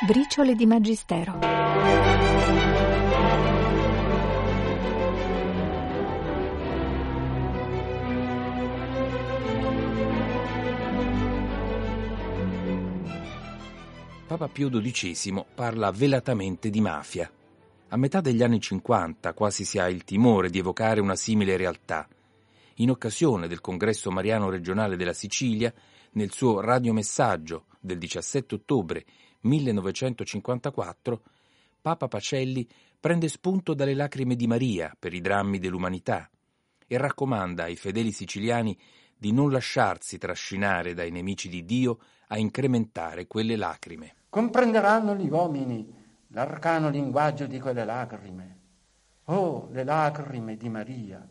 Briciole 0.00 0.54
di 0.54 0.64
Magistero. 0.64 1.40
Papa 14.24 14.46
Pio 14.46 14.70
XII 14.70 15.44
parla 15.52 15.90
velatamente 15.90 16.70
di 16.70 16.80
mafia. 16.80 17.28
A 17.88 17.96
metà 17.96 18.20
degli 18.20 18.44
anni 18.44 18.60
50 18.60 19.32
quasi 19.32 19.64
si 19.64 19.80
ha 19.80 19.88
il 19.88 20.04
timore 20.04 20.48
di 20.48 20.60
evocare 20.60 21.00
una 21.00 21.16
simile 21.16 21.56
realtà. 21.56 22.06
In 22.76 22.90
occasione 22.90 23.48
del 23.48 23.60
congresso 23.60 24.12
mariano 24.12 24.48
regionale 24.48 24.94
della 24.94 25.12
Sicilia, 25.12 25.74
nel 26.12 26.30
suo 26.30 26.60
radiomessaggio 26.60 27.64
del 27.80 27.98
17 27.98 28.54
ottobre 28.54 29.04
1954, 29.40 31.22
Papa 31.80 32.08
Pacelli 32.08 32.68
prende 32.98 33.28
spunto 33.28 33.74
dalle 33.74 33.94
lacrime 33.94 34.34
di 34.34 34.46
Maria 34.46 34.94
per 34.98 35.14
i 35.14 35.20
drammi 35.20 35.58
dell'umanità 35.58 36.28
e 36.86 36.98
raccomanda 36.98 37.64
ai 37.64 37.76
fedeli 37.76 38.12
siciliani 38.12 38.76
di 39.16 39.32
non 39.32 39.50
lasciarsi 39.50 40.18
trascinare 40.18 40.94
dai 40.94 41.10
nemici 41.10 41.48
di 41.48 41.64
Dio 41.64 41.98
a 42.28 42.38
incrementare 42.38 43.26
quelle 43.26 43.56
lacrime. 43.56 44.14
Comprenderanno 44.28 45.14
gli 45.14 45.28
uomini 45.28 45.94
l'arcano 46.28 46.90
linguaggio 46.90 47.46
di 47.46 47.58
quelle 47.58 47.84
lacrime. 47.84 48.56
Oh, 49.24 49.68
le 49.72 49.84
lacrime 49.84 50.56
di 50.56 50.68
Maria! 50.68 51.26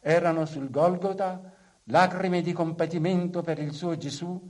Erano 0.00 0.46
sul 0.46 0.70
Golgota 0.70 1.52
lacrime 1.84 2.40
di 2.40 2.52
compatimento 2.52 3.42
per 3.42 3.58
il 3.58 3.72
suo 3.72 3.96
Gesù 3.96 4.40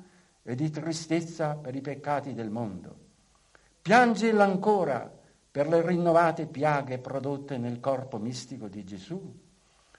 e 0.51 0.57
di 0.57 0.69
tristezza 0.69 1.55
per 1.55 1.77
i 1.77 1.81
peccati 1.81 2.35
del 2.35 2.51
mondo. 2.51 2.97
Piangella 3.81 4.43
ancora 4.43 5.09
per 5.49 5.69
le 5.69 5.81
rinnovate 5.87 6.47
piaghe 6.47 6.99
prodotte 6.99 7.57
nel 7.57 7.79
corpo 7.79 8.19
mistico 8.19 8.67
di 8.67 8.83
Gesù? 8.83 9.39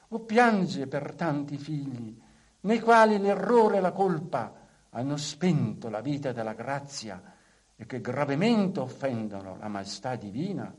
O 0.09 0.19
piange 0.19 0.87
per 0.87 1.15
tanti 1.15 1.57
figli 1.57 2.19
nei 2.61 2.81
quali 2.81 3.17
l'errore 3.17 3.77
e 3.77 3.79
la 3.79 3.93
colpa 3.93 4.53
hanno 4.89 5.15
spento 5.15 5.87
la 5.87 6.01
vita 6.01 6.33
della 6.33 6.53
grazia 6.53 7.21
e 7.77 7.85
che 7.85 8.01
gravemente 8.01 8.81
offendono 8.81 9.55
la 9.57 9.69
maestà 9.69 10.17
divina? 10.17 10.75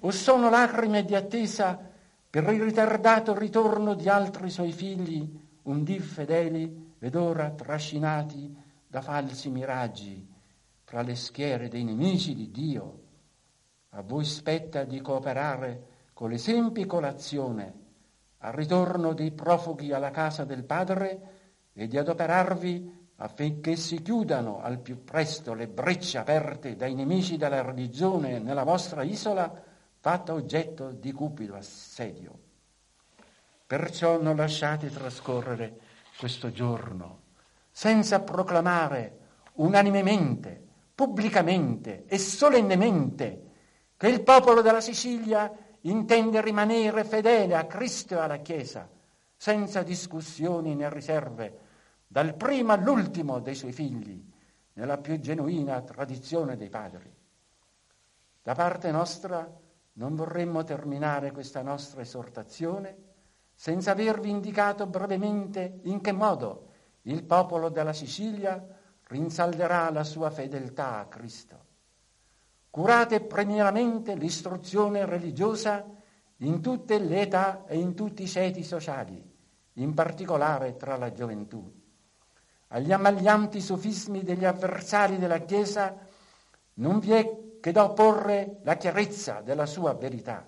O 0.00 0.10
sono 0.12 0.48
lacrime 0.50 1.04
di 1.04 1.16
attesa 1.16 1.76
per 2.30 2.48
il 2.52 2.62
ritardato 2.62 3.36
ritorno 3.36 3.94
di 3.94 4.08
altri 4.08 4.50
suoi 4.50 4.70
figli, 4.70 5.28
un 5.62 5.82
dì 5.82 5.98
fedeli 5.98 6.94
ed 7.00 7.16
ora 7.16 7.50
trascinati 7.50 8.66
da 8.88 9.02
falsi 9.02 9.50
miraggi 9.50 10.26
fra 10.82 11.02
le 11.02 11.14
schiere 11.14 11.68
dei 11.68 11.84
nemici 11.84 12.34
di 12.34 12.50
Dio? 12.50 13.02
A 13.90 14.02
voi 14.02 14.24
spetta 14.24 14.84
di 14.84 15.00
cooperare 15.00 15.86
con 16.14 16.30
l'esempio 16.30 16.82
e 16.82 16.86
con 16.86 17.02
l'azione 17.02 17.86
al 18.38 18.52
ritorno 18.52 19.12
dei 19.12 19.30
profughi 19.32 19.92
alla 19.92 20.10
casa 20.10 20.44
del 20.44 20.64
Padre 20.64 21.36
e 21.72 21.86
di 21.86 21.98
adoperarvi 21.98 22.96
affinché 23.16 23.76
si 23.76 24.00
chiudano 24.00 24.60
al 24.60 24.78
più 24.78 25.02
presto 25.04 25.54
le 25.54 25.68
brecce 25.68 26.18
aperte 26.18 26.76
dai 26.76 26.94
nemici 26.94 27.36
della 27.36 27.62
religione 27.62 28.38
nella 28.38 28.62
vostra 28.62 29.02
isola 29.02 29.62
fatta 29.98 30.32
oggetto 30.32 30.92
di 30.92 31.12
cupido 31.12 31.56
assedio. 31.56 32.38
Perciò 33.66 34.20
non 34.20 34.36
lasciate 34.36 34.88
trascorrere 34.90 35.80
questo 36.16 36.50
giorno 36.50 37.26
senza 37.78 38.18
proclamare 38.18 39.18
unanimemente, 39.58 40.60
pubblicamente 40.96 42.06
e 42.06 42.18
solennemente 42.18 43.50
che 43.96 44.08
il 44.08 44.24
popolo 44.24 44.62
della 44.62 44.80
Sicilia 44.80 45.48
intende 45.82 46.40
rimanere 46.40 47.04
fedele 47.04 47.54
a 47.54 47.66
Cristo 47.66 48.14
e 48.14 48.18
alla 48.18 48.38
Chiesa, 48.38 48.90
senza 49.36 49.84
discussioni 49.84 50.74
né 50.74 50.92
riserve 50.92 51.58
dal 52.08 52.34
primo 52.34 52.72
all'ultimo 52.72 53.38
dei 53.38 53.54
suoi 53.54 53.72
figli, 53.72 54.28
nella 54.72 54.98
più 54.98 55.20
genuina 55.20 55.80
tradizione 55.82 56.56
dei 56.56 56.70
padri. 56.70 57.14
Da 58.42 58.56
parte 58.56 58.90
nostra 58.90 59.48
non 59.92 60.16
vorremmo 60.16 60.64
terminare 60.64 61.30
questa 61.30 61.62
nostra 61.62 62.00
esortazione 62.00 62.96
senza 63.54 63.92
avervi 63.92 64.30
indicato 64.30 64.84
brevemente 64.88 65.78
in 65.84 66.00
che 66.00 66.10
modo 66.10 66.67
il 67.10 67.24
popolo 67.24 67.68
della 67.68 67.92
Sicilia 67.92 68.64
rinsalderà 69.08 69.90
la 69.90 70.04
sua 70.04 70.30
fedeltà 70.30 70.98
a 70.98 71.06
Cristo. 71.06 71.66
Curate 72.70 73.20
premieramente 73.20 74.14
l'istruzione 74.14 75.04
religiosa 75.04 75.84
in 76.38 76.60
tutte 76.60 76.98
le 76.98 77.22
età 77.22 77.64
e 77.66 77.78
in 77.78 77.94
tutti 77.94 78.22
i 78.22 78.28
ceti 78.28 78.62
sociali, 78.62 79.22
in 79.74 79.94
particolare 79.94 80.76
tra 80.76 80.96
la 80.96 81.12
gioventù 81.12 81.78
agli 82.68 82.92
ammaglianti 82.92 83.60
sofismi 83.60 84.22
degli 84.22 84.44
avversari 84.44 85.18
della 85.18 85.38
Chiesa, 85.38 85.96
non 86.74 86.98
vi 86.98 87.12
è 87.12 87.38
che 87.60 87.72
da 87.72 87.84
opporre 87.84 88.58
la 88.62 88.76
chiarezza 88.76 89.40
della 89.40 89.66
sua 89.66 89.94
verità. 89.94 90.46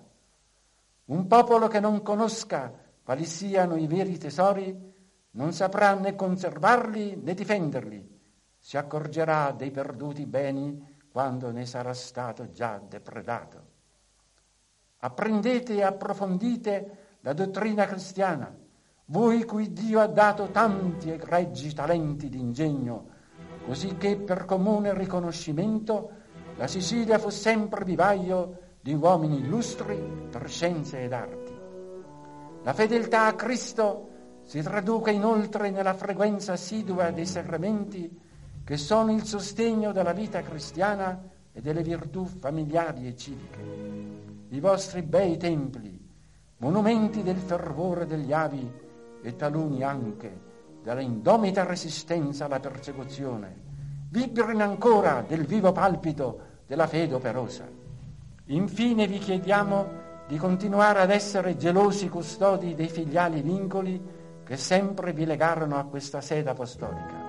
Un 1.05 1.27
popolo 1.27 1.67
che 1.67 1.79
non 1.79 2.01
conosca 2.01 2.71
quali 3.03 3.25
siano 3.25 3.75
i 3.75 3.87
veri 3.87 4.17
tesori 4.17 4.89
non 5.31 5.53
saprà 5.53 5.93
né 5.93 6.15
conservarli 6.15 7.15
né 7.15 7.33
difenderli, 7.33 8.19
si 8.57 8.77
accorgerà 8.77 9.51
dei 9.51 9.71
perduti 9.71 10.25
beni 10.25 10.99
quando 11.11 11.51
ne 11.51 11.65
sarà 11.65 11.93
stato 11.93 12.51
già 12.51 12.79
depredato. 12.79 13.69
Apprendete 14.99 15.73
e 15.73 15.83
approfondite 15.83 17.17
la 17.21 17.33
dottrina 17.33 17.85
cristiana, 17.85 18.55
voi 19.05 19.43
cui 19.43 19.73
Dio 19.73 19.99
ha 19.99 20.07
dato 20.07 20.51
tanti 20.51 21.09
egregi 21.09 21.73
talenti 21.73 22.29
d'ingegno, 22.29 23.09
così 23.65 23.97
che 23.97 24.15
per 24.17 24.45
comune 24.45 24.93
riconoscimento 24.93 26.11
la 26.57 26.67
Sicilia 26.67 27.17
fu 27.17 27.29
sempre 27.29 27.83
vivaio 27.83 28.59
di 28.81 28.93
uomini 28.93 29.39
illustri 29.39 29.95
per 30.29 30.47
scienze 30.49 31.03
ed 31.03 31.13
arti. 31.13 31.59
La 32.63 32.73
fedeltà 32.73 33.25
a 33.25 33.33
Cristo 33.33 34.10
si 34.51 34.61
traduca 34.61 35.11
inoltre 35.11 35.69
nella 35.69 35.93
frequenza 35.93 36.51
assidua 36.51 37.09
dei 37.11 37.25
sacramenti 37.25 38.19
che 38.65 38.75
sono 38.75 39.13
il 39.13 39.23
sostegno 39.23 39.93
della 39.93 40.11
vita 40.11 40.41
cristiana 40.41 41.17
e 41.53 41.61
delle 41.61 41.81
virtù 41.81 42.25
familiari 42.25 43.07
e 43.07 43.15
civiche. 43.15 43.59
I 44.49 44.59
vostri 44.59 45.03
bei 45.03 45.37
templi, 45.37 45.97
monumenti 46.57 47.23
del 47.23 47.37
fervore 47.37 48.05
degli 48.05 48.33
avi, 48.33 48.69
e 49.21 49.35
taluni 49.37 49.83
anche 49.83 50.39
della 50.83 50.99
indomita 50.99 51.63
resistenza 51.63 52.43
alla 52.43 52.59
persecuzione, 52.59 53.55
vibrino 54.09 54.63
ancora 54.65 55.23
del 55.25 55.45
vivo 55.45 55.71
palpito 55.71 56.39
della 56.67 56.87
fede 56.87 57.13
operosa. 57.13 57.69
Infine 58.47 59.07
vi 59.07 59.17
chiediamo 59.17 59.87
di 60.27 60.35
continuare 60.35 60.99
ad 60.99 61.09
essere 61.09 61.55
gelosi 61.55 62.09
custodi 62.09 62.75
dei 62.75 62.89
filiali 62.89 63.41
vincoli 63.41 64.19
che 64.43 64.57
sempre 64.57 65.13
vi 65.13 65.25
legarono 65.25 65.77
a 65.77 65.85
questa 65.85 66.21
sede 66.21 66.49
apostolica. 66.49 67.20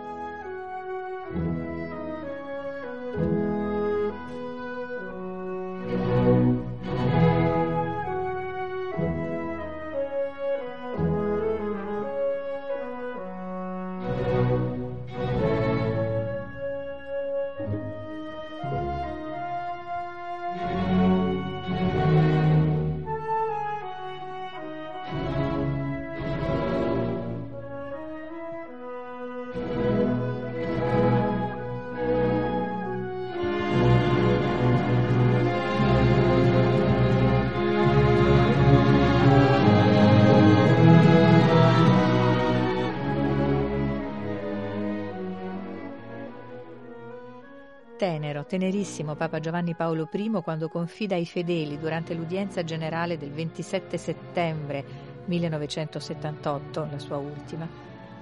Tenero, 48.02 48.44
tenerissimo 48.44 49.14
Papa 49.14 49.38
Giovanni 49.38 49.76
Paolo 49.76 50.08
I 50.10 50.30
quando 50.42 50.68
confida 50.68 51.14
ai 51.14 51.24
fedeli 51.24 51.78
durante 51.78 52.14
l'udienza 52.14 52.64
generale 52.64 53.16
del 53.16 53.30
27 53.30 53.96
settembre 53.96 54.84
1978, 55.26 56.88
la 56.90 56.98
sua 56.98 57.18
ultima, 57.18 57.68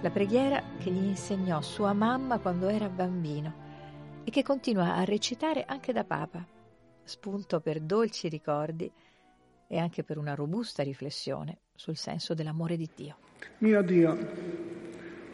la 0.02 0.10
preghiera 0.10 0.62
che 0.78 0.90
gli 0.90 1.06
insegnò 1.06 1.62
sua 1.62 1.94
mamma 1.94 2.38
quando 2.40 2.68
era 2.68 2.90
bambino 2.90 3.54
e 4.22 4.30
che 4.30 4.42
continua 4.42 4.96
a 4.96 5.04
recitare 5.04 5.64
anche 5.66 5.94
da 5.94 6.04
Papa, 6.04 6.44
spunto 7.02 7.60
per 7.60 7.80
dolci 7.80 8.28
ricordi 8.28 8.92
e 9.66 9.78
anche 9.78 10.04
per 10.04 10.18
una 10.18 10.34
robusta 10.34 10.82
riflessione 10.82 11.56
sul 11.74 11.96
senso 11.96 12.34
dell'amore 12.34 12.76
di 12.76 12.90
Dio. 12.94 13.16
Mio 13.60 13.80
Dio, 13.80 14.18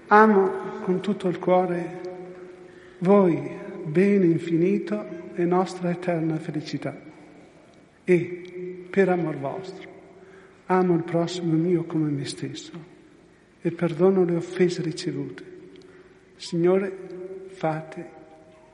amo 0.07 0.51
con 0.85 1.01
tutto 1.01 1.27
il 1.27 1.41
cuore 1.41 2.07
voi, 3.01 3.66
bene 3.87 4.27
infinito 4.27 5.33
e 5.35 5.45
nostra 5.45 5.91
eterna 5.91 6.37
felicità. 6.39 6.95
E, 8.05 8.87
per 8.91 9.09
amor 9.09 9.37
vostro, 9.37 9.89
amo 10.67 10.95
il 10.95 11.05
prossimo 11.05 11.55
mio 11.55 11.85
come 11.85 12.11
me 12.11 12.25
stesso 12.25 12.73
e 13.61 13.71
perdono 13.71 14.25
le 14.25 14.37
offese 14.37 14.83
ricevute. 14.83 15.45
Signore, 16.37 16.97
fate 17.49 18.11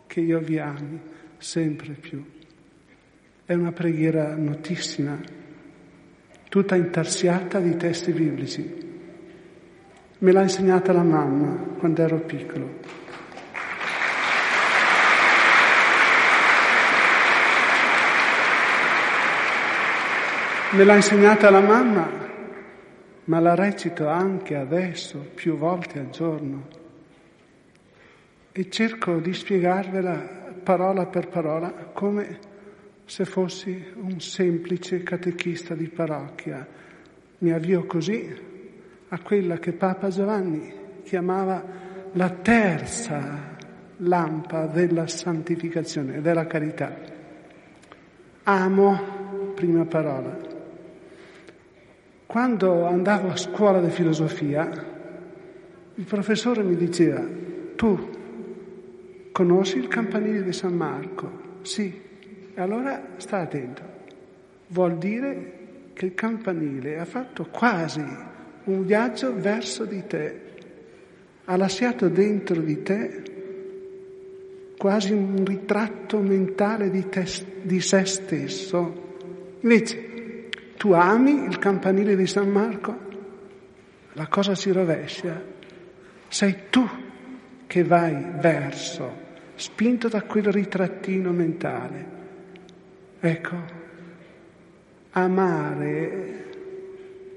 che 0.07 0.21
io 0.21 0.41
vi 0.41 0.59
ami 0.59 0.99
sempre 1.39 1.93
più. 1.93 2.25
È 3.45 3.55
una 3.55 3.73
preghiera 3.73 4.35
notissima, 4.35 5.19
tutta 6.49 6.75
intarsiata 6.75 7.61
di 7.61 7.77
testi 7.77 8.13
biblici. 8.13 8.91
Me 10.19 10.33
l'ha 10.33 10.43
insegnata 10.43 10.93
la 10.93 11.03
mamma 11.03 11.55
quando 11.79 12.03
ero 12.03 12.21
piccolo. 12.21 13.02
Me 20.75 20.85
l'ha 20.85 20.95
insegnata 20.95 21.51
la 21.51 21.61
mamma, 21.61 22.09
ma 23.25 23.41
la 23.41 23.55
recito 23.55 24.09
anche 24.09 24.57
adesso, 24.57 25.19
più 25.35 25.59
volte 25.59 25.99
al 25.99 26.09
giorno. 26.09 26.67
E 28.51 28.71
cerco 28.71 29.19
di 29.19 29.35
spiegarvela 29.35 30.17
parola 30.63 31.05
per 31.05 31.29
parola 31.29 31.73
come 31.93 32.39
se 33.05 33.27
fossi 33.27 33.85
un 33.97 34.19
semplice 34.19 35.03
catechista 35.03 35.75
di 35.75 35.89
parrocchia. 35.89 36.67
Mi 37.39 37.53
avvio 37.53 37.85
così 37.85 38.35
a 39.09 39.21
quella 39.21 39.59
che 39.59 39.73
Papa 39.73 40.09
Giovanni 40.09 40.73
chiamava 41.03 41.63
la 42.13 42.31
terza 42.31 43.59
lampa 43.99 44.65
della 44.69 45.07
santificazione, 45.07 46.23
della 46.23 46.47
carità. 46.47 46.97
Amo, 48.45 49.53
prima 49.55 49.85
parola, 49.85 50.52
quando 52.33 52.87
andavo 52.87 53.29
a 53.29 53.37
scuola 53.37 53.79
di 53.79 53.91
filosofia, 53.91 54.67
il 55.97 56.05
professore 56.05 56.63
mi 56.63 56.77
diceva, 56.77 57.23
tu 57.77 58.09
conosci 59.31 59.77
il 59.77 59.87
campanile 59.87 60.43
di 60.43 60.53
San 60.55 60.73
Marco? 60.73 61.31
Sì. 61.61 61.93
Allora 62.55 63.09
sta 63.19 63.41
attento. 63.41 63.83
Vuol 64.69 64.97
dire 64.97 65.53
che 65.93 66.07
il 66.07 66.15
campanile 66.15 66.99
ha 66.99 67.05
fatto 67.05 67.49
quasi 67.51 68.03
un 68.65 68.87
viaggio 68.87 69.39
verso 69.39 69.85
di 69.85 70.03
te, 70.07 70.41
ha 71.45 71.57
lasciato 71.59 72.09
dentro 72.09 72.63
di 72.63 72.83
te 72.83 73.23
quasi 74.79 75.13
un 75.13 75.45
ritratto 75.45 76.19
mentale 76.19 76.89
di, 76.89 77.11
te, 77.11 77.27
di 77.61 77.83
se 77.83 78.07
stesso. 78.07 79.17
Invece, 79.61 80.12
tu 80.83 80.91
ami 80.91 81.45
il 81.45 81.61
campanile 81.61 82.17
di 82.17 82.27
San 82.27 82.49
Marco? 82.49 82.99
La 84.15 84.27
cosa 84.27 84.57
si 84.57 84.73
rovescia. 84.73 85.41
Sei 86.27 86.57
tu 86.71 86.85
che 87.69 87.85
vai 87.85 88.33
verso, 88.41 89.09
spinto 89.55 90.09
da 90.09 90.23
quel 90.23 90.47
ritrattino 90.47 91.31
mentale. 91.31 92.07
Ecco, 93.21 93.57
amare 95.11 96.51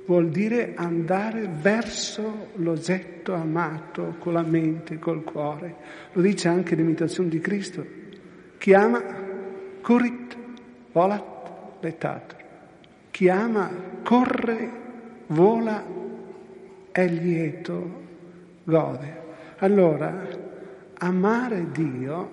vuol 0.08 0.30
dire 0.30 0.74
andare 0.76 1.48
verso 1.48 2.48
l'oggetto 2.56 3.36
amato 3.36 4.16
con 4.18 4.34
la 4.34 4.42
mente, 4.42 4.98
col 4.98 5.24
cuore. 5.24 5.76
Lo 6.14 6.22
dice 6.24 6.48
anche 6.48 6.74
l'imitazione 6.74 7.30
di 7.30 7.40
Cristo. 7.40 7.86
Chi 8.58 8.74
ama, 8.74 9.04
curit, 9.84 10.36
volat, 10.92 11.24
letato. 11.82 12.45
Chi 13.16 13.30
ama 13.30 13.72
corre, 14.04 14.72
vola, 15.28 15.82
è 16.92 17.08
lieto, 17.08 18.02
gode. 18.66 19.24
Allora, 19.60 20.28
amare 20.96 21.72
Dio 21.72 22.32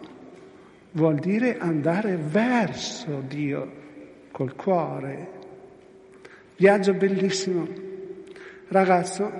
vuol 0.90 1.20
dire 1.20 1.58
andare 1.58 2.17
verso 2.17 3.23
Dio 3.29 3.73
col 4.32 4.56
cuore. 4.56 5.31
Viaggio 6.56 6.94
bellissimo. 6.94 7.64
Ragazzo, 8.67 9.31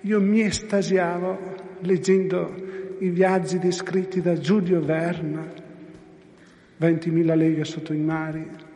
io 0.00 0.20
mi 0.22 0.40
estasiavo 0.40 1.38
leggendo 1.80 2.96
i 3.00 3.10
viaggi 3.10 3.58
descritti 3.58 4.22
da 4.22 4.32
Giulio 4.38 4.80
Verna, 4.80 5.46
20.000 6.80 7.36
leghe 7.36 7.64
sotto 7.64 7.92
i 7.92 8.00
mari, 8.00 8.74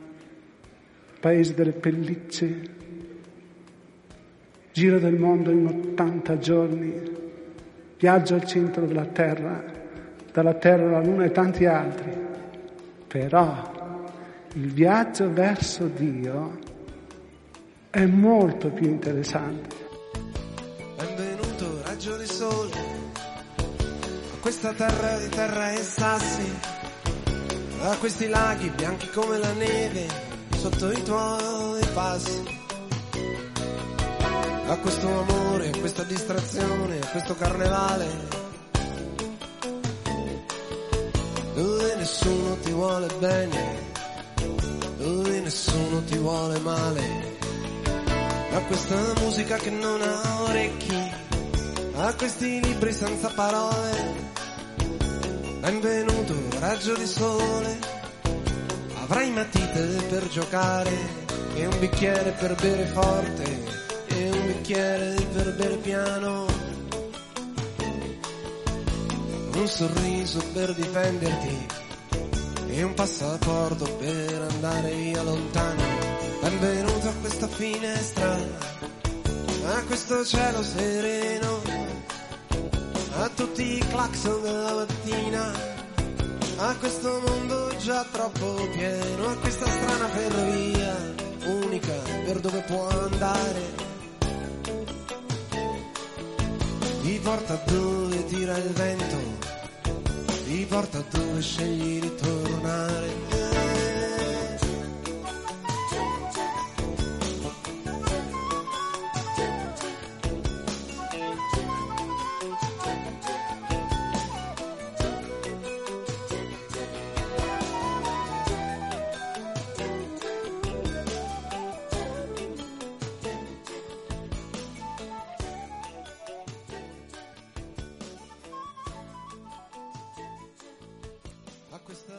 paese 1.21 1.53
delle 1.53 1.73
pellicce, 1.73 2.61
giro 4.73 4.99
del 4.99 5.19
mondo 5.19 5.51
in 5.51 5.67
80 5.67 6.39
giorni, 6.39 6.95
viaggio 7.99 8.35
al 8.35 8.45
centro 8.45 8.87
della 8.87 9.05
Terra, 9.05 9.63
dalla 10.33 10.55
Terra 10.55 10.87
alla 10.87 11.05
Luna 11.07 11.25
e 11.27 11.31
tanti 11.31 11.67
altri. 11.67 12.11
Però 13.07 14.09
il 14.55 14.73
viaggio 14.73 15.31
verso 15.31 15.89
Dio 15.89 16.59
è 17.91 18.07
molto 18.07 18.71
più 18.71 18.87
interessante. 18.87 19.77
Benvenuto 20.97 21.83
raggio 21.85 22.17
di 22.17 22.27
sole. 22.27 22.89
A 24.33 24.41
questa 24.41 24.73
terra 24.73 25.19
di 25.19 25.29
terra 25.29 25.73
e 25.73 25.77
sassi, 25.83 26.51
a 27.83 27.97
questi 27.99 28.27
laghi 28.27 28.71
bianchi 28.71 29.11
come 29.11 29.37
la 29.37 29.53
neve 29.53 30.30
sotto 30.61 30.91
i 30.91 31.03
tuoi 31.03 31.87
passi. 31.95 32.59
A 34.67 34.77
questo 34.77 35.07
amore, 35.07 35.71
questa 35.81 36.03
distrazione, 36.03 36.99
questo 37.11 37.35
carnevale. 37.35 38.07
Dove 41.55 41.95
nessuno 41.97 42.57
ti 42.59 42.73
vuole 42.73 43.07
bene, 43.19 43.93
dove 44.99 45.41
nessuno 45.41 46.05
ti 46.05 46.19
vuole 46.19 46.59
male. 46.59 47.39
A 48.53 48.61
questa 48.67 49.15
musica 49.21 49.57
che 49.57 49.71
non 49.71 50.03
ha 50.03 50.43
orecchi, 50.43 51.13
a 51.95 52.15
questi 52.15 52.61
libri 52.61 52.93
senza 52.93 53.31
parole. 53.31 54.29
Benvenuto, 55.61 56.35
raggio 56.59 56.95
di 56.97 57.07
sole 57.07 58.00
Avrai 59.11 59.33
matite 59.33 60.05
per 60.09 60.29
giocare 60.29 60.97
e 61.55 61.67
un 61.67 61.77
bicchiere 61.81 62.31
per 62.31 62.55
bere 62.55 62.85
forte 62.85 63.43
e 64.07 64.31
un 64.31 64.47
bicchiere 64.47 65.17
per 65.33 65.53
bere 65.57 65.77
piano. 65.79 66.47
Un 69.57 69.67
sorriso 69.67 70.41
per 70.53 70.73
difenderti 70.75 71.67
e 72.69 72.83
un 72.85 72.95
passaporto 72.95 73.85
per 73.97 74.47
andare 74.49 74.95
via 74.95 75.23
lontano. 75.25 75.83
Benvenuto 76.43 77.09
a 77.09 77.15
questa 77.21 77.49
finestra, 77.49 78.33
a 78.33 79.83
questo 79.87 80.25
cielo 80.25 80.63
sereno, 80.63 81.63
a 83.17 83.29
tutti 83.35 83.75
i 83.77 83.85
clacson 83.89 84.41
della 84.41 84.75
mattina 84.75 85.79
a 86.63 86.77
questo 86.77 87.21
mondo 87.27 87.75
già 87.79 88.05
troppo 88.13 88.69
pieno, 88.73 89.29
a 89.29 89.37
questa 89.37 89.67
strana 89.67 90.09
ferrovia 90.09 91.15
unica 91.47 91.95
per 92.25 92.41
dove 92.41 92.61
può 92.61 92.87
andare. 92.87 93.89
Ti 97.03 97.21
porta 97.23 97.63
dove 97.67 98.27
tira 98.27 98.57
il 98.59 98.71
vento, 98.73 99.17
ti 100.45 100.67
porta 100.69 101.03
dove 101.11 101.41
scegli 101.41 101.99
di 102.01 102.15
tornare. 102.17 103.50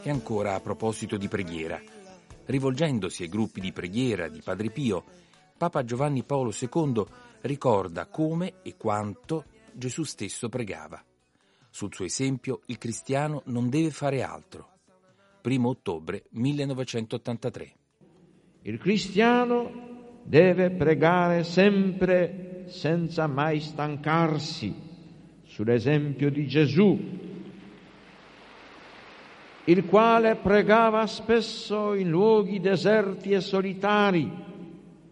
E 0.04 0.10
ancora 0.10 0.56
a 0.56 0.60
proposito 0.60 1.16
di 1.16 1.28
preghiera. 1.28 1.80
Rivolgendosi 2.46 3.22
ai 3.22 3.30
gruppi 3.30 3.60
di 3.62 3.72
preghiera 3.72 4.28
di 4.30 4.42
Padre 4.42 4.72
Pio, 4.72 5.04
Papa 5.56 5.84
Giovanni 5.84 6.24
Paolo 6.24 6.52
II 6.52 7.06
ricorda 7.42 8.08
come 8.08 8.56
e 8.64 8.76
quanto 8.78 9.46
Gesù 9.72 10.02
stesso 10.04 10.50
pregava. 10.50 11.04
Sul 11.70 11.94
suo 11.94 12.06
esempio 12.06 12.62
il 12.66 12.80
cristiano 12.80 13.44
non 13.46 13.70
deve 13.70 13.92
fare 13.92 14.24
altro. 14.24 14.70
1 15.44 15.68
ottobre 15.68 16.24
1983. 16.32 17.74
Il 18.64 18.80
cristiano 18.80 20.20
deve 20.24 20.72
pregare 20.72 21.44
sempre 21.44 22.66
senza 22.70 23.28
mai 23.28 23.60
stancarsi, 23.60 24.74
sull'esempio 25.44 26.32
di 26.32 26.48
Gesù, 26.48 27.30
il 29.72 29.86
quale 29.86 30.36
pregava 30.36 31.08
spesso 31.08 31.94
in 31.94 32.10
luoghi 32.10 32.60
deserti 32.60 33.32
e 33.32 33.40
solitari, 33.40 34.30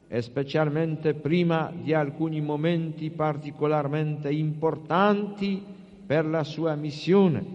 e 0.06 0.22
specialmente 0.22 1.14
prima 1.14 1.72
di 1.74 1.94
alcuni 1.94 2.42
momenti 2.42 3.10
particolarmente 3.10 4.30
importanti 4.30 5.64
per 6.06 6.26
la 6.26 6.44
sua 6.44 6.76
missione, 6.76 7.46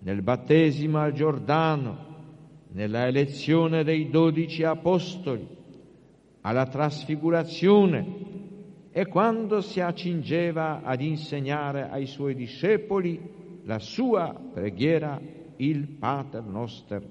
nel 0.00 0.20
battesimo 0.22 0.98
al 0.98 1.12
Giordano, 1.12 2.08
nella 2.72 3.06
elezione 3.06 3.84
dei 3.84 4.10
dodici 4.10 4.64
apostoli, 4.64 5.46
alla 6.40 6.66
trasfigurazione 6.66 8.28
e 8.90 9.06
quando 9.06 9.60
si 9.60 9.80
accingeva 9.80 10.80
ad 10.82 11.02
insegnare 11.02 11.88
ai 11.88 12.06
suoi 12.06 12.34
discepoli 12.34 13.20
la 13.64 13.78
sua 13.78 14.34
preghiera, 14.52 15.38
il 15.64 15.86
Pater 15.86 16.42
Noster. 16.42 17.02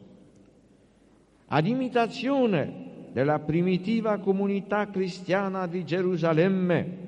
Ad 1.48 1.68
imitazione 1.68 3.08
della 3.12 3.40
primitiva 3.40 4.20
comunità 4.20 4.90
cristiana 4.90 5.68
di 5.68 5.84
Gerusalemme, 5.84 7.08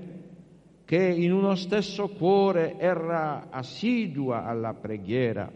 che 0.86 1.04
in 1.08 1.32
uno 1.32 1.56
stesso 1.56 2.10
cuore 2.10 2.78
era 2.78 3.50
assidua 3.50 4.46
alla 4.46 4.74
preghiera. 4.74 5.50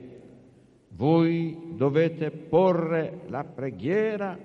Voi 0.89 1.73
dovete 1.75 2.31
porre 2.31 3.23
la 3.27 3.43
preghiera 3.43 4.37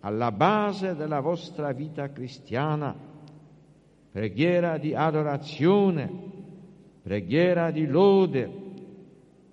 alla 0.00 0.32
base 0.32 0.94
della 0.94 1.20
vostra 1.20 1.72
vita 1.72 2.10
cristiana, 2.10 2.96
preghiera 4.10 4.78
di 4.78 4.94
adorazione, 4.94 6.10
preghiera 7.02 7.70
di 7.70 7.86
lode, 7.86 8.63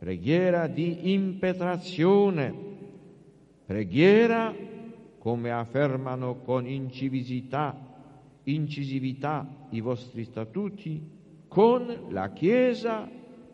preghiera 0.02 0.66
di 0.66 1.14
impetrazione, 1.14 2.52
preghiera 3.68 4.52
come 5.20 5.52
affermano 5.52 6.38
con 6.38 6.66
incisività, 6.66 7.78
incisività 8.46 9.48
i 9.70 9.80
vostri 9.80 10.24
statuti, 10.24 11.00
con 11.48 12.08
la 12.10 12.32
Chiesa, 12.32 13.08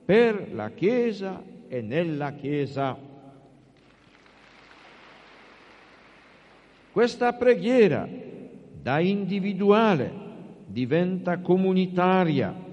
per 0.05 0.53
la 0.53 0.69
Chiesa 0.69 1.43
e 1.67 1.81
nella 1.81 2.31
Chiesa. 2.31 2.97
Questa 6.93 7.33
preghiera 7.33 8.07
da 8.81 8.99
individuale 8.99 10.13
diventa 10.65 11.39
comunitaria, 11.39 12.66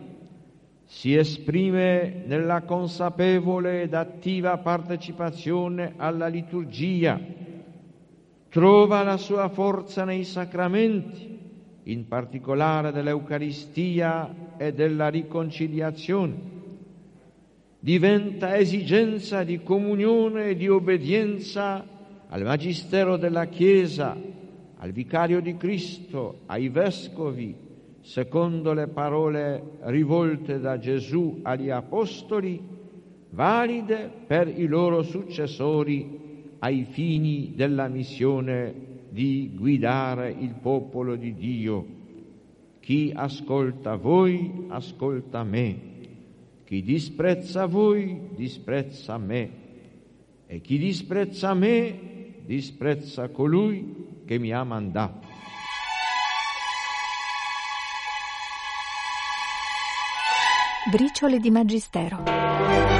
si 0.94 1.16
esprime 1.16 2.22
nella 2.24 2.62
consapevole 2.62 3.82
ed 3.82 3.94
attiva 3.94 4.56
partecipazione 4.58 5.94
alla 5.96 6.28
liturgia, 6.28 7.20
trova 8.48 9.02
la 9.02 9.16
sua 9.16 9.48
forza 9.48 10.04
nei 10.04 10.22
sacramenti, 10.22 11.36
in 11.82 12.06
particolare 12.06 12.92
dell'Eucaristia 12.92 14.54
e 14.56 14.72
della 14.72 15.08
riconciliazione. 15.08 16.52
Diventa 17.80 18.56
esigenza 18.56 19.42
di 19.42 19.64
comunione 19.64 20.50
e 20.50 20.54
di 20.54 20.68
obbedienza 20.68 21.84
al 22.28 22.42
Magistero 22.44 23.16
della 23.16 23.46
Chiesa, 23.46 24.16
al 24.76 24.92
Vicario 24.92 25.40
di 25.40 25.56
Cristo, 25.56 26.42
ai 26.46 26.68
Vescovi, 26.68 27.63
secondo 28.04 28.74
le 28.74 28.88
parole 28.88 29.78
rivolte 29.84 30.60
da 30.60 30.78
Gesù 30.78 31.40
agli 31.42 31.70
Apostoli, 31.70 32.60
valide 33.30 34.10
per 34.26 34.46
i 34.46 34.66
loro 34.66 35.02
successori 35.02 36.20
ai 36.58 36.84
fini 36.84 37.54
della 37.56 37.88
missione 37.88 38.74
di 39.08 39.52
guidare 39.54 40.30
il 40.38 40.54
popolo 40.60 41.16
di 41.16 41.32
Dio. 41.32 41.86
Chi 42.80 43.10
ascolta 43.14 43.96
voi, 43.96 44.66
ascolta 44.68 45.42
me. 45.42 45.80
Chi 46.64 46.82
disprezza 46.82 47.64
voi, 47.64 48.20
disprezza 48.36 49.16
me. 49.16 49.50
E 50.46 50.60
chi 50.60 50.76
disprezza 50.76 51.54
me, 51.54 51.98
disprezza 52.44 53.30
colui 53.30 54.20
che 54.26 54.38
mi 54.38 54.52
ha 54.52 54.62
mandato. 54.62 55.23
Briciole 60.94 61.40
di 61.40 61.50
Magistero. 61.50 62.93